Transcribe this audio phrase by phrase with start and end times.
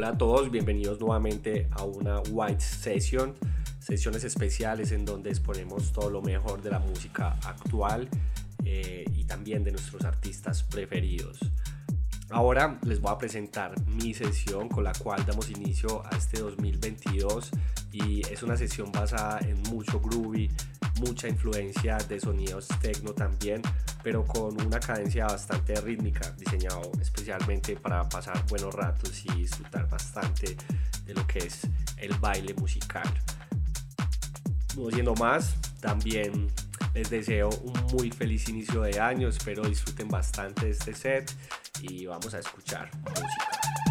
[0.00, 3.34] Hola a todos, bienvenidos nuevamente a una White Session,
[3.80, 8.08] sesiones especiales en donde exponemos todo lo mejor de la música actual
[8.64, 11.38] eh, y también de nuestros artistas preferidos.
[12.30, 17.50] Ahora les voy a presentar mi sesión con la cual damos inicio a este 2022
[17.92, 20.50] y es una sesión basada en mucho groovy,
[21.00, 23.62] mucha influencia de sonidos techno también,
[24.02, 30.56] pero con una cadencia bastante rítmica, diseñado especialmente para pasar buenos ratos y disfrutar bastante
[31.04, 31.62] de lo que es
[31.96, 33.08] el baile musical.
[34.76, 36.48] No siendo más, también
[36.94, 41.32] les deseo un muy feliz inicio de año, espero disfruten bastante este set
[41.80, 43.89] y vamos a escuchar música.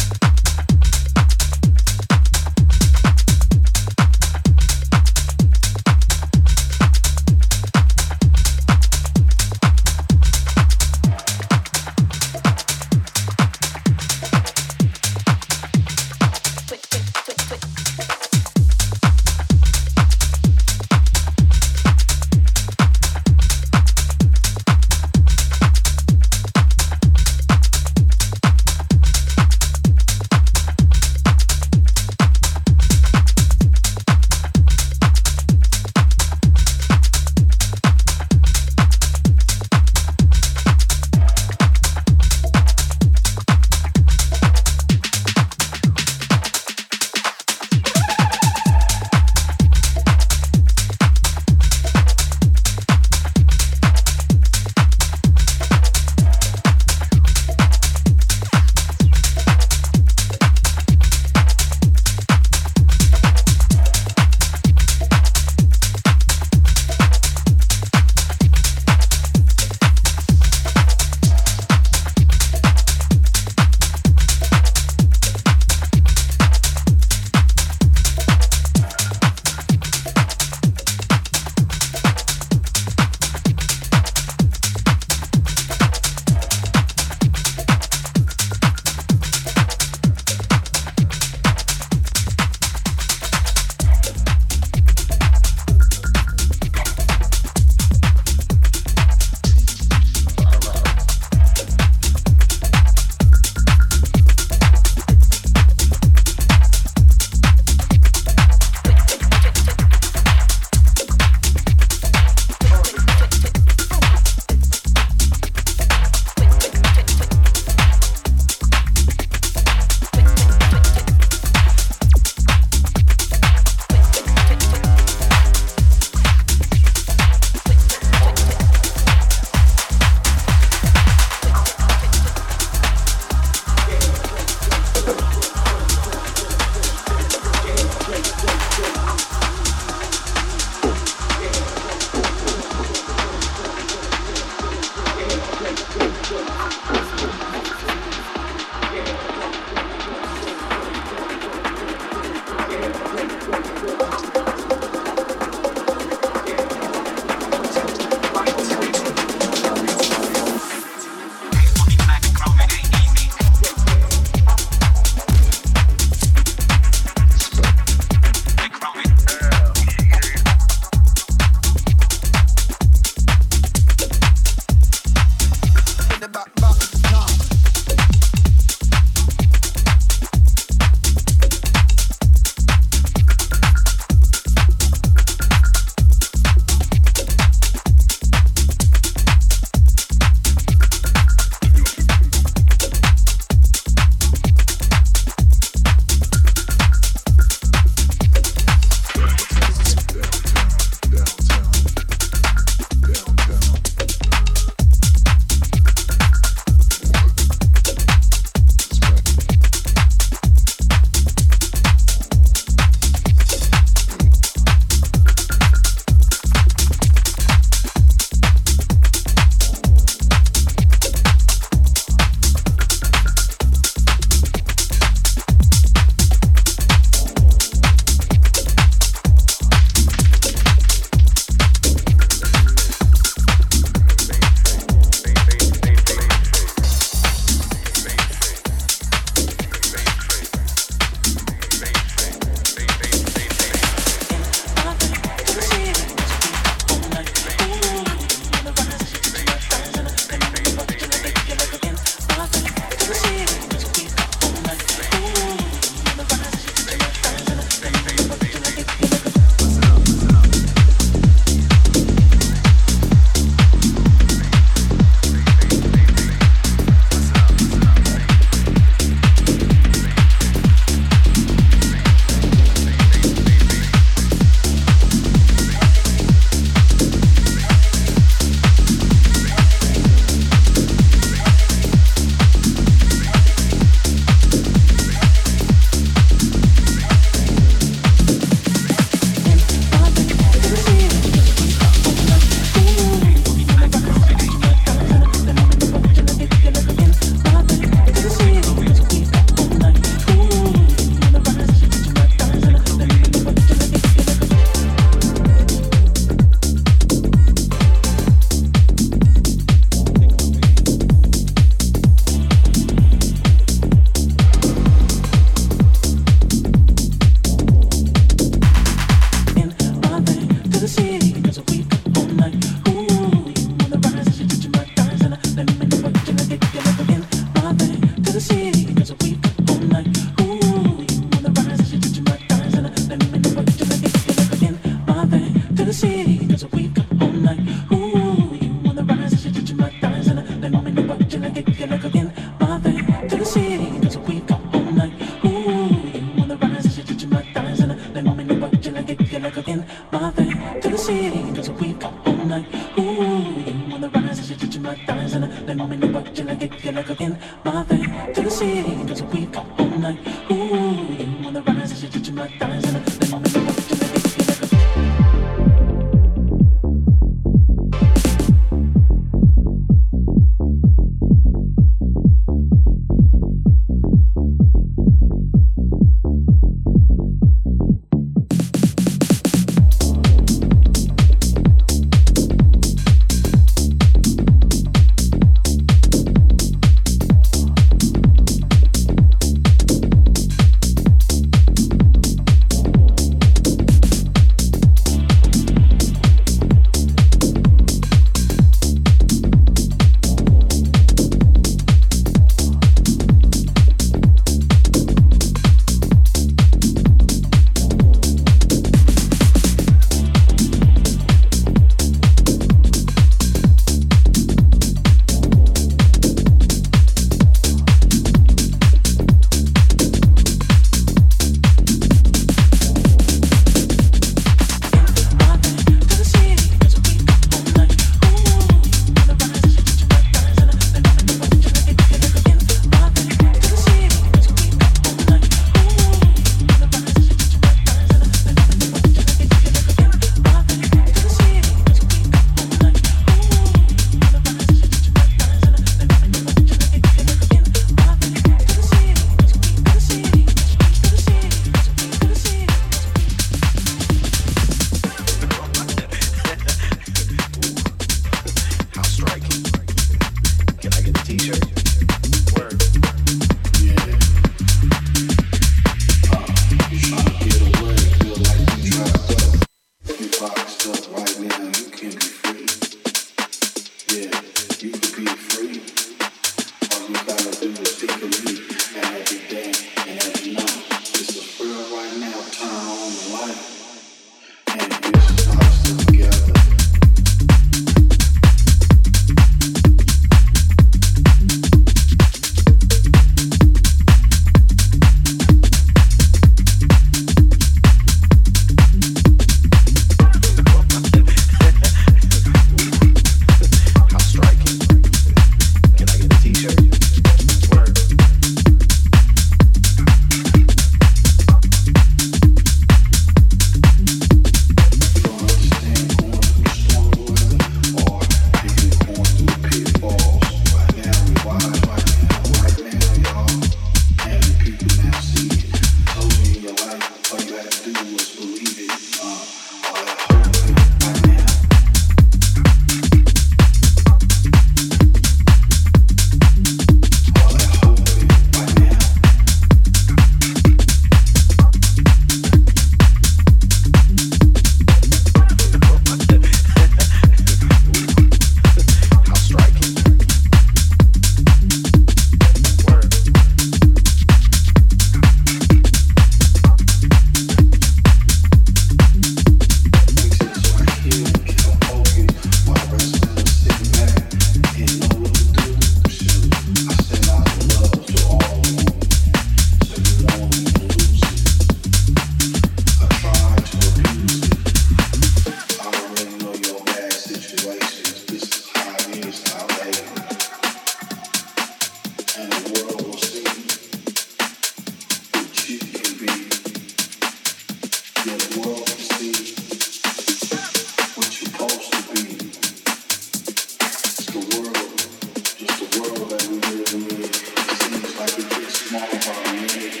[599.19, 600.00] for me.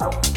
[0.00, 0.35] I'll be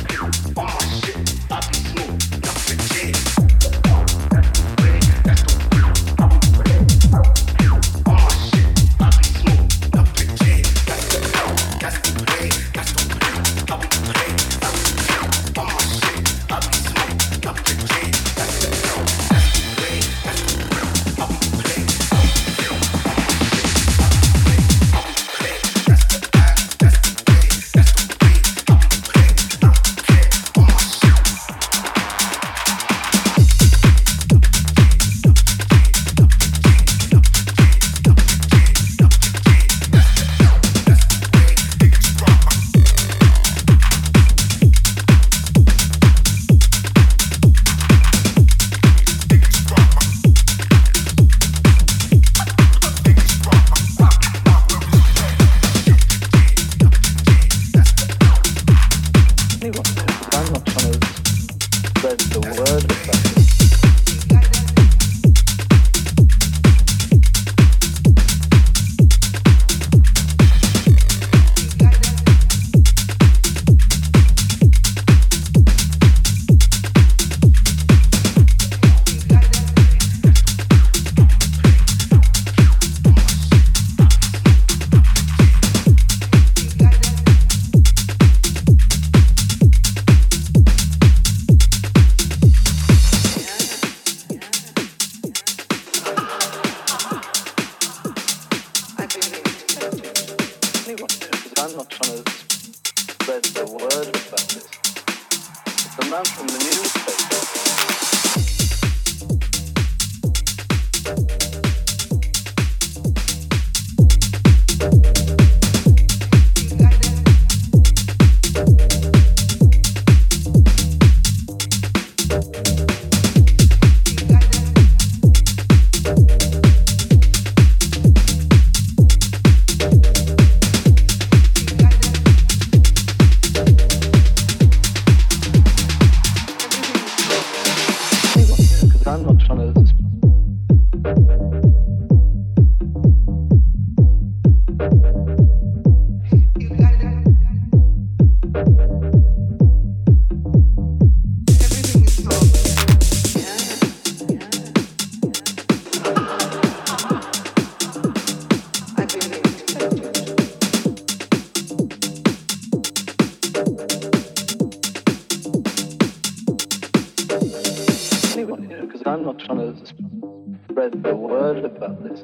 [170.79, 172.23] spread the word about this.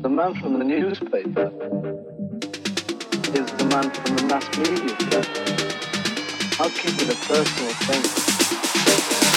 [0.00, 1.52] The man from the newspaper
[3.34, 5.20] is the man from the mass media.
[6.58, 9.35] I'll keep it a personal thing.